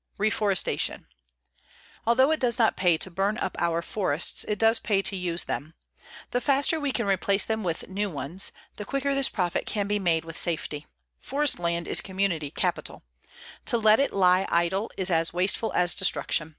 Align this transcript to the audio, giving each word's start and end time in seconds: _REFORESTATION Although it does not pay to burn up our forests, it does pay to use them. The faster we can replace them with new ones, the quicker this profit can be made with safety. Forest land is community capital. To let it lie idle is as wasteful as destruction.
_REFORESTATION 0.16 1.06
Although 2.06 2.30
it 2.32 2.40
does 2.40 2.58
not 2.58 2.74
pay 2.74 2.96
to 2.96 3.10
burn 3.10 3.36
up 3.36 3.54
our 3.58 3.82
forests, 3.82 4.44
it 4.48 4.58
does 4.58 4.78
pay 4.78 5.02
to 5.02 5.14
use 5.14 5.44
them. 5.44 5.74
The 6.30 6.40
faster 6.40 6.80
we 6.80 6.90
can 6.90 7.04
replace 7.04 7.44
them 7.44 7.62
with 7.62 7.86
new 7.86 8.08
ones, 8.08 8.50
the 8.76 8.86
quicker 8.86 9.14
this 9.14 9.28
profit 9.28 9.66
can 9.66 9.86
be 9.86 9.98
made 9.98 10.24
with 10.24 10.38
safety. 10.38 10.86
Forest 11.18 11.58
land 11.58 11.86
is 11.86 12.00
community 12.00 12.50
capital. 12.50 13.02
To 13.66 13.76
let 13.76 14.00
it 14.00 14.14
lie 14.14 14.46
idle 14.48 14.90
is 14.96 15.10
as 15.10 15.34
wasteful 15.34 15.70
as 15.74 15.94
destruction. 15.94 16.56